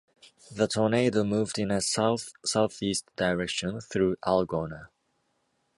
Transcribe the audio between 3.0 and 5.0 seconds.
direction through Algona.